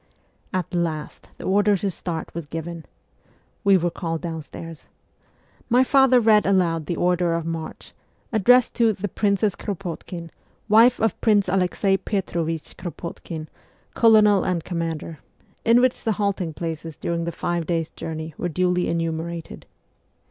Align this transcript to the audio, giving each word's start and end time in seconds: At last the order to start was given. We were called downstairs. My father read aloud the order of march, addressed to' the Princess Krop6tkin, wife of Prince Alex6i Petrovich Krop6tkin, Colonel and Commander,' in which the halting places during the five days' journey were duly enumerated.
At 0.51 0.73
last 0.73 1.29
the 1.37 1.43
order 1.43 1.77
to 1.77 1.91
start 1.91 2.33
was 2.33 2.47
given. 2.47 2.85
We 3.63 3.77
were 3.77 3.91
called 3.91 4.21
downstairs. 4.21 4.87
My 5.69 5.83
father 5.83 6.19
read 6.19 6.43
aloud 6.43 6.87
the 6.87 6.95
order 6.95 7.35
of 7.35 7.45
march, 7.45 7.93
addressed 8.33 8.73
to' 8.77 8.93
the 8.93 9.07
Princess 9.07 9.55
Krop6tkin, 9.55 10.31
wife 10.67 10.99
of 10.99 11.21
Prince 11.21 11.45
Alex6i 11.49 11.99
Petrovich 12.03 12.77
Krop6tkin, 12.77 13.45
Colonel 13.93 14.43
and 14.43 14.63
Commander,' 14.63 15.19
in 15.63 15.79
which 15.81 16.03
the 16.03 16.13
halting 16.13 16.55
places 16.55 16.97
during 16.97 17.25
the 17.25 17.31
five 17.31 17.67
days' 17.67 17.91
journey 17.91 18.33
were 18.39 18.49
duly 18.49 18.87
enumerated. 18.87 19.67